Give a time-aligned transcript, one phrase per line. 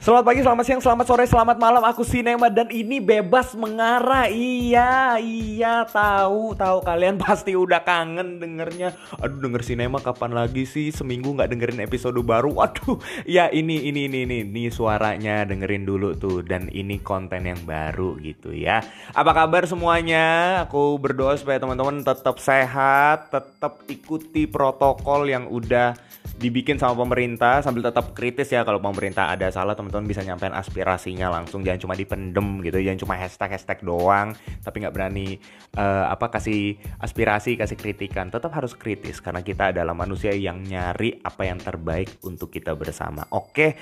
[0.00, 1.84] Selamat pagi, selamat siang, selamat sore, selamat malam.
[1.84, 4.32] Aku Sinema dan ini bebas mengarah.
[4.32, 8.96] Iya, iya, tahu, tahu kalian pasti udah kangen dengernya.
[9.20, 10.88] Aduh, denger Sinema kapan lagi sih?
[10.88, 12.48] Seminggu nggak dengerin episode baru.
[12.48, 12.96] Waduh,
[13.28, 16.40] ya ini, ini, ini, ini, ini suaranya dengerin dulu tuh.
[16.48, 18.80] Dan ini konten yang baru gitu ya.
[19.12, 20.64] Apa kabar semuanya?
[20.64, 25.92] Aku berdoa supaya teman-teman tetap sehat, tetap ikuti protokol yang udah
[26.40, 31.28] dibikin sama pemerintah sambil tetap kritis ya kalau pemerintah ada salah teman-teman bisa nyampein aspirasinya
[31.28, 31.60] langsung.
[31.60, 34.32] Jangan cuma dipendem gitu jangan cuma hashtag hashtag doang
[34.64, 35.36] tapi nggak berani
[35.76, 38.32] uh, apa kasih aspirasi kasih kritikan.
[38.32, 43.28] Tetap harus kritis karena kita adalah manusia yang nyari apa yang terbaik untuk kita bersama.
[43.36, 43.76] Oke?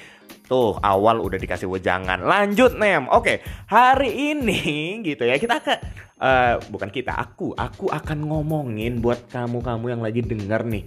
[0.51, 2.27] Tuh awal udah dikasih wejangan.
[2.27, 3.07] Lanjut nem.
[3.07, 3.39] Oke
[3.71, 5.75] hari ini gitu ya kita ke
[6.19, 10.85] uh, bukan kita aku aku akan ngomongin buat kamu kamu yang lagi denger nih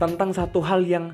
[0.00, 1.12] tentang satu hal yang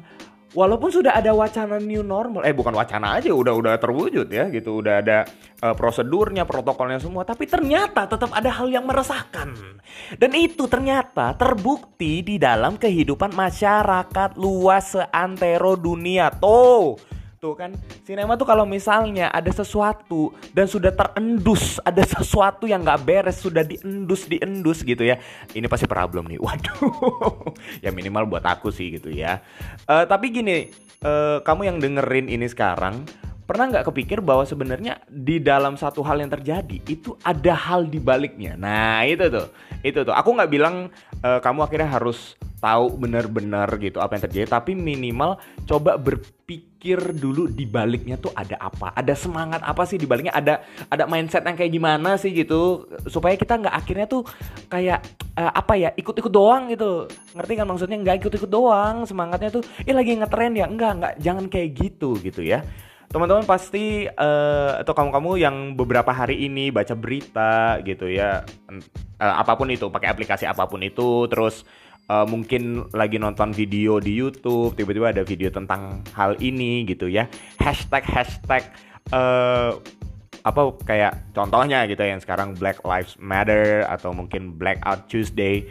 [0.55, 4.81] walaupun sudah ada wacana new normal, eh bukan wacana aja, udah udah terwujud ya gitu,
[4.81, 5.29] udah ada
[5.61, 9.53] uh, prosedurnya, protokolnya semua, tapi ternyata tetap ada hal yang meresahkan.
[10.17, 16.33] Dan itu ternyata terbukti di dalam kehidupan masyarakat luas seantero dunia.
[16.33, 16.97] Tuh,
[17.37, 23.05] Tuh kan, sinema tuh kalau misalnya ada sesuatu dan sudah terendus, ada sesuatu yang nggak
[23.05, 25.21] beres, sudah diendus, diendus gitu ya.
[25.53, 26.41] Ini pasti problem nih.
[26.45, 27.53] Waduh,
[27.85, 29.45] ya minimal buat aku sih gitu ya.
[29.85, 30.73] Uh, tapi gini,
[31.05, 33.05] uh, kamu yang dengerin ini sekarang,
[33.47, 38.03] pernah nggak kepikir bahwa sebenarnya di dalam satu hal yang terjadi itu ada hal di
[38.03, 38.59] baliknya.
[38.59, 39.47] Nah itu tuh,
[39.87, 40.11] itu tuh.
[40.11, 40.91] Aku nggak bilang
[41.23, 45.37] uh, kamu akhirnya harus tahu benar-benar gitu apa yang terjadi tapi minimal
[45.69, 48.91] coba berpikir dulu di baliknya tuh ada apa.
[48.99, 50.35] Ada semangat apa sih di baliknya?
[50.35, 52.91] Ada ada mindset yang kayak gimana sih gitu?
[53.07, 54.27] Supaya kita nggak akhirnya tuh
[54.67, 55.07] kayak
[55.39, 57.07] uh, apa ya ikut-ikut doang gitu.
[57.39, 57.99] Ngerti kan maksudnya?
[58.03, 59.07] Nggak ikut-ikut doang.
[59.07, 60.67] Semangatnya tuh eh lagi ngetren ya?
[60.67, 62.67] Enggak enggak jangan kayak gitu gitu ya
[63.11, 68.43] teman-teman pasti uh, atau kamu-kamu yang beberapa hari ini baca berita gitu ya
[69.23, 71.65] uh, apa pun itu pakai aplikasi apa pun itu terus
[72.11, 77.27] uh, mungkin lagi nonton video di YouTube, tiba-tiba ada video tentang hal ini gitu ya.
[77.59, 78.63] Hashtag hashtag
[79.11, 79.79] uh,
[80.47, 85.67] apa kayak contohnya gitu ya, yang sekarang Black Lives Matter atau mungkin Blackout Tuesday.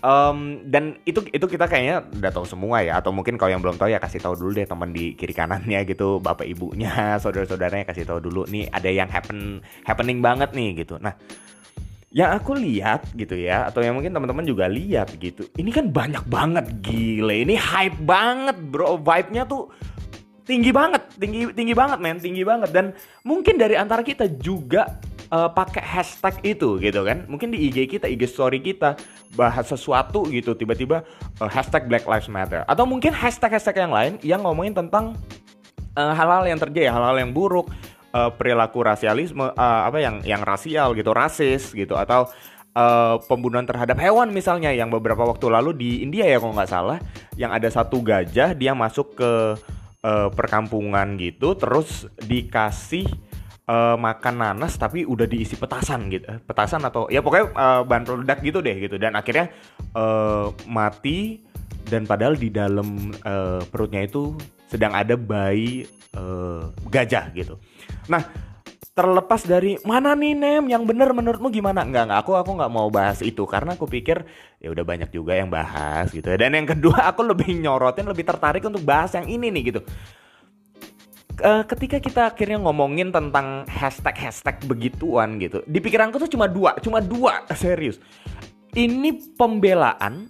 [0.00, 3.02] Um, dan itu itu kita kayaknya udah tahu semua ya.
[3.02, 5.84] Atau mungkin kalau yang belum tahu ya kasih tahu dulu deh teman di kiri kanannya
[5.90, 6.90] gitu bapak ibunya
[7.22, 10.96] saudara-saudaranya kasih tahu dulu nih ada yang happen happening banget nih gitu.
[10.96, 11.12] Nah
[12.10, 16.24] yang aku lihat gitu ya atau yang mungkin teman-teman juga lihat gitu ini kan banyak
[16.26, 17.44] banget gile.
[17.44, 18.96] Ini hype banget bro.
[18.98, 19.68] Vibe-nya tuh
[20.48, 22.16] tinggi banget tinggi tinggi banget men.
[22.18, 22.72] Tinggi banget.
[22.72, 24.98] Dan mungkin dari antara kita juga
[25.30, 27.24] uh, pakai hashtag itu gitu kan.
[27.30, 28.98] Mungkin di IG kita IG story kita
[29.34, 31.06] bahas sesuatu gitu tiba-tiba
[31.40, 32.66] uh, hashtag Black Lives Matter.
[32.66, 35.16] Atau mungkin hashtag hashtag yang lain yang ngomongin tentang
[35.94, 37.70] eh, hal-hal uh, yang terjadi hal-hal yang buruk
[38.12, 42.28] uh, perilaku rasialisme uh, apa yang yang rasial gitu, rasis gitu atau
[42.74, 46.98] uh, pembunuhan terhadap hewan misalnya yang beberapa waktu lalu di India ya kalau nggak salah
[47.38, 49.30] yang ada satu gajah dia masuk ke
[50.04, 53.06] uh, perkampungan gitu terus dikasih
[53.70, 58.38] uh, makan nanas tapi udah diisi petasan gitu petasan atau ya pokoknya uh, bahan produk
[58.42, 59.54] gitu deh gitu dan akhirnya
[59.94, 61.46] uh, mati
[61.86, 64.34] dan padahal di dalam uh, perutnya itu
[64.66, 65.86] sedang ada bayi
[66.18, 67.54] uh, gajah gitu
[68.10, 68.22] Nah,
[68.90, 71.86] terlepas dari mana nih Nem yang bener menurutmu gimana?
[71.86, 74.26] Enggak, enggak aku aku nggak mau bahas itu karena aku pikir
[74.58, 76.26] ya udah banyak juga yang bahas gitu.
[76.34, 79.80] Dan yang kedua aku lebih nyorotin lebih tertarik untuk bahas yang ini nih gitu.
[81.40, 87.00] Uh, ketika kita akhirnya ngomongin tentang hashtag-hashtag begituan gitu, di pikiranku tuh cuma dua, cuma
[87.00, 87.96] dua serius.
[88.76, 90.28] Ini pembelaan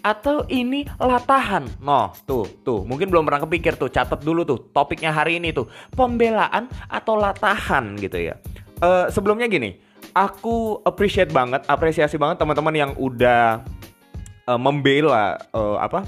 [0.00, 1.66] atau ini latahan?
[1.82, 2.86] No, tuh, tuh.
[2.86, 3.90] Mungkin belum pernah kepikir tuh.
[3.90, 5.68] Catat dulu tuh topiknya hari ini tuh.
[5.92, 8.38] Pembelaan atau latahan gitu ya.
[8.78, 9.76] Uh, sebelumnya gini,
[10.14, 13.60] aku appreciate banget, apresiasi banget teman-teman yang udah
[14.48, 16.06] uh, membela uh, apa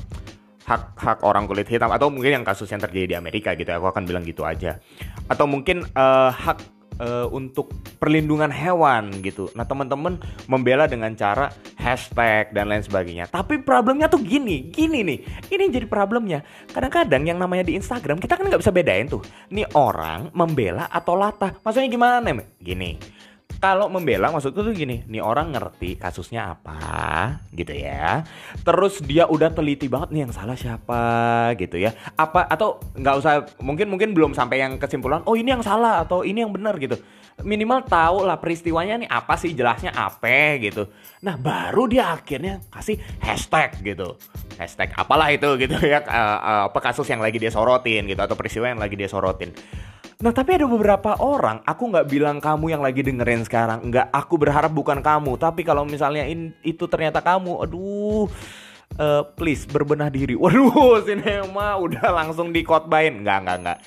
[0.70, 3.74] hak hak orang kulit hitam atau mungkin yang kasus yang terjadi di Amerika gitu.
[3.74, 4.78] Aku akan bilang gitu aja.
[5.26, 6.62] Atau mungkin uh, hak
[7.02, 9.50] uh, untuk perlindungan hewan gitu.
[9.58, 13.26] Nah teman-teman membela dengan cara hashtag dan lain sebagainya.
[13.26, 15.18] Tapi problemnya tuh gini, gini nih.
[15.50, 16.46] Ini jadi problemnya.
[16.70, 19.26] Kadang-kadang yang namanya di Instagram kita kan nggak bisa bedain tuh.
[19.50, 21.58] Nih orang membela atau latah.
[21.66, 22.46] Maksudnya gimana nih?
[22.62, 23.18] Gini
[23.60, 26.80] kalau membela maksudku tuh gini, nih orang ngerti kasusnya apa
[27.52, 28.24] gitu ya.
[28.64, 31.04] Terus dia udah teliti banget nih yang salah siapa
[31.60, 31.92] gitu ya.
[32.16, 36.24] Apa atau nggak usah mungkin mungkin belum sampai yang kesimpulan oh ini yang salah atau
[36.24, 36.96] ini yang benar gitu.
[37.44, 40.88] Minimal tahu lah peristiwanya nih apa sih jelasnya apa gitu.
[41.20, 44.16] Nah baru dia akhirnya kasih hashtag gitu.
[44.56, 46.00] Hashtag apalah itu gitu ya.
[46.00, 49.52] Uh, uh, apa kasus yang lagi dia sorotin gitu atau peristiwa yang lagi dia sorotin
[50.20, 54.12] Nah tapi ada beberapa orang, aku nggak bilang kamu yang lagi dengerin sekarang, nggak.
[54.12, 55.40] Aku berharap bukan kamu.
[55.40, 58.28] Tapi kalau misalnya in, itu ternyata kamu, aduh,
[59.00, 60.36] uh, please berbenah diri.
[60.42, 63.16] Waduh, sinema udah langsung dikotbain.
[63.24, 63.78] Nggak, nggak, nggak.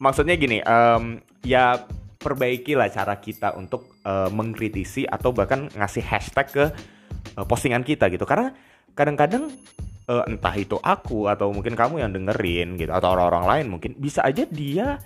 [0.00, 1.84] Maksudnya gini, um, ya
[2.16, 6.64] perbaikilah cara kita untuk uh, mengkritisi atau bahkan ngasih hashtag ke
[7.36, 8.24] uh, postingan kita gitu.
[8.24, 8.48] Karena
[8.96, 9.52] kadang-kadang
[10.08, 14.24] uh, entah itu aku atau mungkin kamu yang dengerin gitu atau orang-orang lain mungkin bisa
[14.24, 14.96] aja dia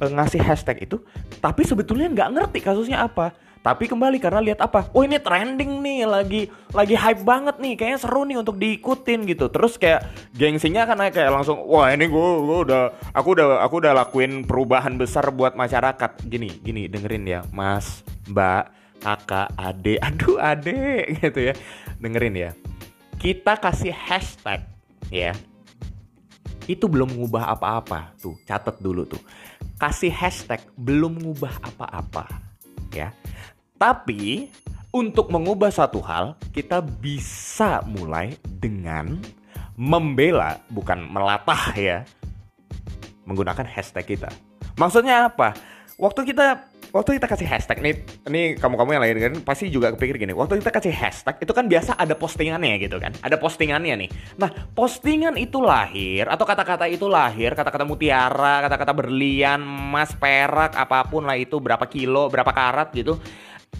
[0.00, 0.98] uh, ngasih hashtag itu
[1.38, 3.34] tapi sebetulnya nggak ngerti kasusnya apa.
[3.64, 4.92] Tapi kembali karena lihat apa?
[4.92, 9.48] Oh ini trending nih lagi lagi hype banget nih kayaknya seru nih untuk diikutin gitu.
[9.48, 10.04] Terus kayak
[10.36, 15.00] gengsinya karena kayak langsung wah ini gue gue udah aku udah aku udah lakuin perubahan
[15.00, 16.28] besar buat masyarakat.
[16.28, 18.68] Gini gini dengerin ya mas mbak
[19.00, 21.54] kakak ade aduh ade gitu ya.
[22.04, 22.50] Dengerin ya.
[23.16, 24.60] Kita kasih hashtag
[25.08, 25.32] ya
[26.70, 29.20] itu belum mengubah apa-apa tuh catat dulu tuh
[29.76, 32.44] kasih hashtag belum mengubah apa-apa
[32.94, 33.10] ya.
[33.74, 34.48] Tapi
[34.94, 39.18] untuk mengubah satu hal, kita bisa mulai dengan
[39.74, 41.98] membela bukan melatah ya.
[43.26, 44.30] Menggunakan hashtag kita.
[44.78, 45.58] Maksudnya apa?
[45.98, 46.62] Waktu kita
[46.94, 47.94] waktu kita kasih hashtag nih,
[48.30, 50.30] ini kamu-kamu yang lain kan pasti juga kepikir gini.
[50.30, 53.10] Waktu kita kasih hashtag itu kan biasa ada postingannya gitu kan.
[53.18, 54.10] Ada postingannya nih.
[54.38, 61.02] Nah, postingan itu lahir atau kata-kata itu lahir, kata-kata mutiara, kata-kata berlian, emas, perak, apa
[61.10, 63.18] pun lah itu berapa kilo, berapa karat gitu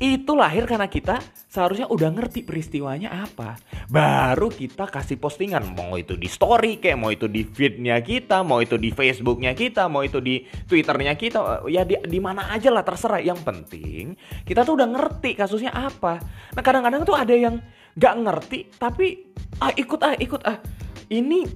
[0.03, 1.23] itu lahir karena kita
[1.55, 3.55] seharusnya udah ngerti peristiwanya apa.
[3.87, 8.59] Baru kita kasih postingan, mau itu di story kayak mau itu di feednya kita, mau
[8.59, 12.83] itu di Facebooknya kita, mau itu di Twitternya kita, ya di, di mana aja lah
[12.83, 13.23] terserah.
[13.23, 16.19] Yang penting kita tuh udah ngerti kasusnya apa.
[16.59, 17.63] Nah kadang-kadang tuh ada yang
[17.95, 19.31] gak ngerti tapi
[19.63, 20.59] ah ikut ah ikut ah.
[21.07, 21.47] Ini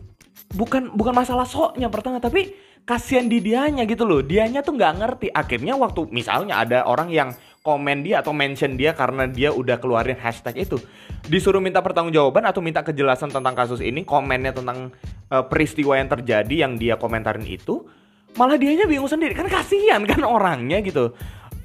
[0.55, 2.55] bukan bukan masalah soknya pertama tapi
[2.89, 4.25] kasihan di dianya gitu loh.
[4.25, 5.27] Dianya tuh nggak ngerti.
[5.29, 7.35] Akhirnya waktu misalnya ada orang yang
[7.69, 10.81] komen dia atau mention dia karena dia udah keluarin hashtag itu.
[11.29, 14.89] Disuruh minta pertanggungjawaban atau minta kejelasan tentang kasus ini komennya tentang
[15.29, 17.85] uh, peristiwa yang terjadi yang dia komentarin itu
[18.41, 19.37] malah dianya bingung sendiri.
[19.37, 21.13] Kan kasihan kan orangnya gitu.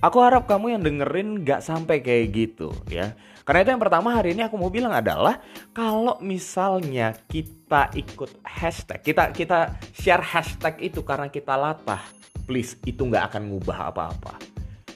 [0.04, 3.16] Aku harap kamu yang dengerin gak sampai kayak gitu ya.
[3.48, 5.40] Karena itu yang pertama hari ini aku mau bilang adalah
[5.72, 12.00] kalau misalnya kita ikut hashtag kita kita share hashtag itu karena kita latah
[12.48, 14.53] please itu nggak akan ngubah apa-apa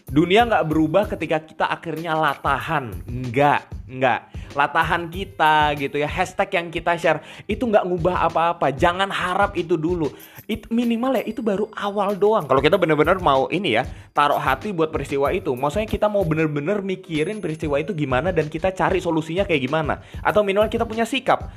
[0.07, 2.95] dunia nggak berubah ketika kita akhirnya latahan.
[3.07, 4.19] Nggak nggak.
[4.55, 6.07] Latahan kita gitu ya.
[6.07, 8.71] Hashtag yang kita share itu nggak ngubah apa-apa.
[8.75, 10.11] Jangan harap itu dulu.
[10.47, 12.47] Itu minimal ya itu baru awal doang.
[12.47, 13.83] Kalau kita bener-bener mau ini ya
[14.15, 18.71] taruh hati buat peristiwa itu maksudnya kita mau bener-bener mikirin peristiwa itu gimana dan kita
[18.71, 19.99] cari solusinya kayak gimana.
[20.23, 21.51] Atau minimal kita punya sikap.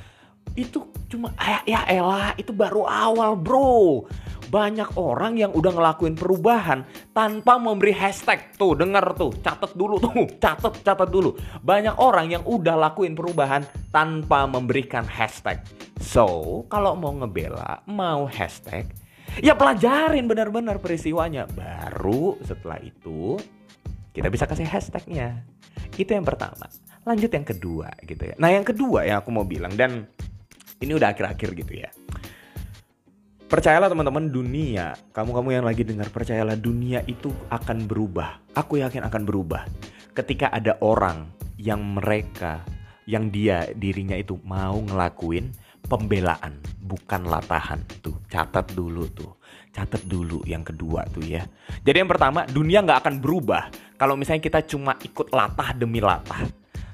[0.57, 4.03] Itu cuma ya, ya elah itu baru awal bro
[4.51, 6.83] banyak orang yang udah ngelakuin perubahan
[7.15, 8.51] tanpa memberi hashtag.
[8.59, 10.11] Tuh denger tuh catat dulu tuh.
[10.43, 11.39] Catat catat dulu.
[11.63, 13.63] Banyak orang yang udah lakuin perubahan
[13.95, 15.63] tanpa memberikan hashtag.
[16.03, 18.91] So kalau mau ngebela mau hashtag
[19.39, 21.47] ya pelajarin benar-benar peristiwanya.
[21.47, 23.39] Baru setelah itu
[24.11, 25.47] kita bisa kasih hashtagnya.
[25.95, 26.67] Itu yang pertama.
[27.07, 28.35] Lanjut yang kedua gitu ya.
[28.35, 30.11] Nah yang kedua yang aku mau bilang dan
[30.81, 31.89] ini udah akhir-akhir gitu ya
[33.51, 38.39] Percayalah teman-teman dunia, kamu-kamu yang lagi dengar percayalah dunia itu akan berubah.
[38.55, 39.67] Aku yakin akan berubah.
[40.15, 41.27] Ketika ada orang
[41.59, 42.63] yang mereka,
[43.03, 45.51] yang dia dirinya itu mau ngelakuin
[45.83, 47.83] pembelaan, bukan latahan.
[47.99, 49.35] Tuh, catat dulu tuh.
[49.75, 51.43] Catat dulu yang kedua tuh ya.
[51.83, 53.67] Jadi yang pertama, dunia nggak akan berubah
[53.99, 56.47] kalau misalnya kita cuma ikut latah demi latah.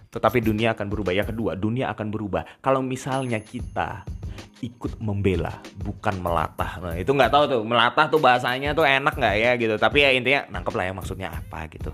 [0.09, 1.13] Tetapi dunia akan berubah.
[1.13, 4.16] Yang kedua, dunia akan berubah kalau misalnya kita
[4.61, 6.81] ikut membela bukan melatah.
[6.81, 9.75] Nah itu nggak tahu tuh melatah tuh bahasanya tuh enak nggak ya gitu.
[9.77, 11.93] Tapi ya intinya nangkep lah ya maksudnya apa gitu.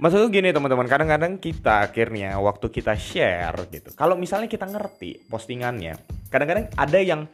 [0.00, 3.92] Maksudnya gini teman-teman, kadang-kadang kita akhirnya waktu kita share gitu.
[3.92, 5.92] Kalau misalnya kita ngerti postingannya,
[6.32, 7.28] kadang-kadang ada yang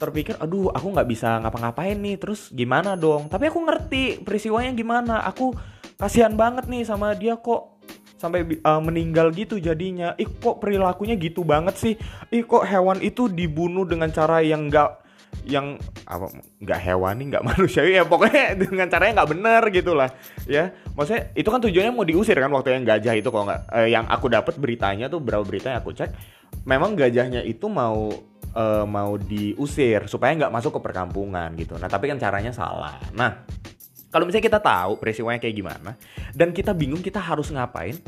[0.00, 3.28] terpikir, aduh aku nggak bisa ngapa-ngapain nih, terus gimana dong?
[3.28, 5.52] Tapi aku ngerti peristiwanya gimana, aku
[6.00, 7.75] kasihan banget nih sama dia kok
[8.16, 10.16] sampai uh, meninggal gitu jadinya.
[10.16, 11.94] Ih kok perilakunya gitu banget sih?
[12.32, 15.06] Ih kok hewan itu dibunuh dengan cara yang enggak
[15.44, 15.76] yang
[16.08, 16.32] apa
[16.62, 20.08] nggak hewani nggak manusiawi ya pokoknya dengan caranya nggak bener gitu lah
[20.48, 23.88] ya maksudnya itu kan tujuannya mau diusir kan waktu yang gajah itu kok nggak eh,
[23.92, 26.10] yang aku dapat beritanya tuh berapa berita yang aku cek
[26.64, 28.10] memang gajahnya itu mau
[28.56, 33.44] eh, mau diusir supaya nggak masuk ke perkampungan gitu nah tapi kan caranya salah nah
[34.16, 35.92] kalau misalnya kita tahu peristiwanya kayak gimana
[36.32, 38.00] dan kita bingung kita harus ngapain,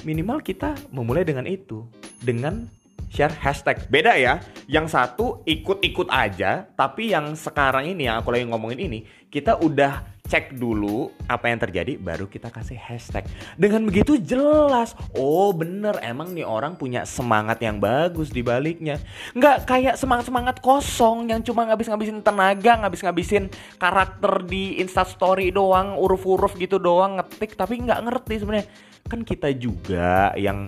[0.00, 1.84] minimal kita memulai dengan itu,
[2.24, 2.64] dengan
[3.12, 3.84] share hashtag.
[3.92, 4.40] Beda ya,
[4.72, 10.13] yang satu ikut-ikut aja, tapi yang sekarang ini yang aku lagi ngomongin ini, kita udah
[10.34, 13.22] cek dulu apa yang terjadi baru kita kasih hashtag.
[13.54, 14.98] Dengan begitu jelas.
[15.14, 15.94] Oh bener.
[16.02, 18.98] Emang nih orang punya semangat yang bagus di baliknya.
[19.38, 23.44] Nggak kayak semangat semangat kosong yang cuma ngabis ngabisin tenaga ngabis ngabisin
[23.78, 28.66] karakter di instastory doang huruf-huruf gitu doang ngetik tapi nggak ngerti sebenarnya.
[29.06, 30.66] Kan kita juga yang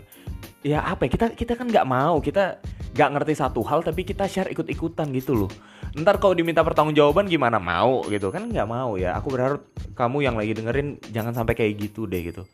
[0.63, 2.63] ya apa ya kita kita kan nggak mau kita
[2.95, 5.51] nggak ngerti satu hal tapi kita share ikut-ikutan gitu loh
[5.97, 7.57] ntar kalau diminta pertanggungjawaban gimana?
[7.57, 8.29] Mau gitu.
[8.29, 9.17] Kan nggak mau ya.
[9.17, 9.65] Aku berharap
[9.97, 12.45] kamu yang lagi dengerin jangan sampai kayak gitu deh gitu.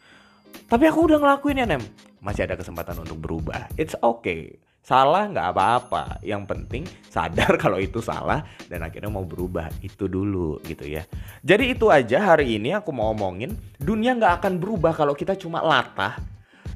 [0.70, 1.82] Tapi aku udah ngelakuin ya nem.
[2.22, 3.68] Masih ada kesempatan untuk berubah.
[3.74, 4.56] It's okay.
[4.82, 6.22] Salah nggak apa-apa.
[6.22, 9.68] Yang penting sadar kalau itu salah dan akhirnya mau berubah.
[9.82, 11.02] Itu dulu gitu ya.
[11.42, 13.58] Jadi itu aja hari ini aku mau omongin.
[13.76, 16.31] Dunia nggak akan berubah kalau kita cuma latah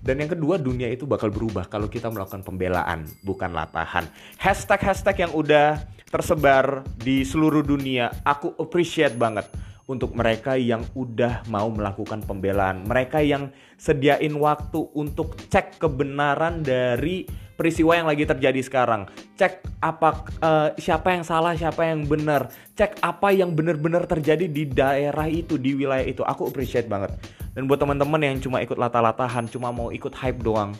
[0.06, 4.06] dan yang kedua, dunia itu bakal berubah kalau kita melakukan pembelaan, bukan latahan.
[4.38, 9.50] Hashtag-hashtag yang udah tersebar di seluruh dunia, aku appreciate banget
[9.90, 12.86] untuk mereka yang udah mau melakukan pembelaan.
[12.86, 17.26] Mereka yang sediain waktu untuk cek kebenaran dari
[17.58, 19.10] peristiwa yang lagi terjadi sekarang.
[19.34, 22.46] Cek apa uh, siapa yang salah, siapa yang benar.
[22.78, 26.22] Cek apa yang benar-benar terjadi di daerah itu, di wilayah itu.
[26.22, 27.14] Aku appreciate banget.
[27.56, 30.76] Dan buat teman-teman yang cuma ikut lata-latahan, cuma mau ikut hype doang,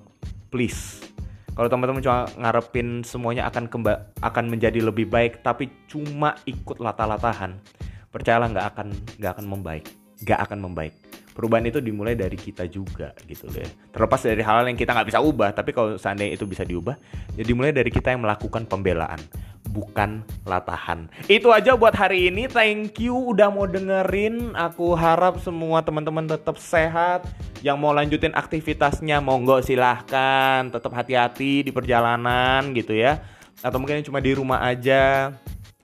[0.53, 1.01] please.
[1.57, 7.57] Kalau teman-teman cuma ngarepin semuanya akan kemba akan menjadi lebih baik, tapi cuma ikut lata-latahan,
[8.13, 9.89] percayalah nggak akan nggak akan membaik,
[10.21, 10.93] nggak akan membaik.
[11.33, 13.65] Perubahan itu dimulai dari kita juga gitu deh.
[13.89, 16.93] Terlepas dari hal-hal yang kita nggak bisa ubah, tapi kalau seandainya itu bisa diubah,
[17.41, 19.21] ya dimulai dari kita yang melakukan pembelaan
[19.77, 21.13] bukan latahan.
[21.29, 22.49] Itu aja buat hari ini.
[22.49, 24.57] Thank you udah mau dengerin.
[24.57, 27.29] Aku harap semua teman-teman tetap sehat.
[27.61, 30.73] Yang mau lanjutin aktivitasnya monggo silahkan.
[30.73, 33.21] Tetap hati-hati di perjalanan gitu ya.
[33.61, 35.37] Atau mungkin cuma di rumah aja.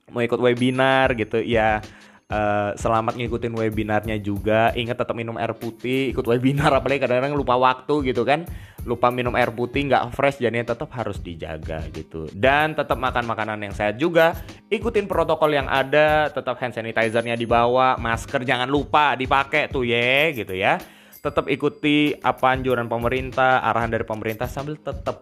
[0.09, 1.85] Mau ikut webinar gitu ya
[2.33, 4.73] Uh, selamat ngikutin webinarnya juga.
[4.73, 8.49] Ingat tetap minum air putih, ikut webinar apalagi kadang-kadang lupa waktu gitu kan.
[8.89, 12.33] Lupa minum air putih nggak fresh jadinya tetap harus dijaga gitu.
[12.33, 14.33] Dan tetap makan makanan yang sehat juga.
[14.73, 20.57] Ikutin protokol yang ada, tetap hand sanitizernya dibawa, masker jangan lupa dipakai tuh ya gitu
[20.57, 20.81] ya.
[21.21, 25.21] Tetap ikuti apa anjuran pemerintah, arahan dari pemerintah sambil tetap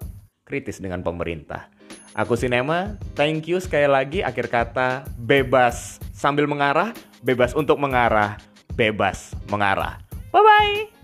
[0.51, 1.71] kritis dengan pemerintah.
[2.19, 6.91] Aku Sinema, thank you sekali lagi akhir kata bebas sambil mengarah,
[7.23, 8.35] bebas untuk mengarah,
[8.75, 10.03] bebas mengarah.
[10.35, 11.00] Bye bye.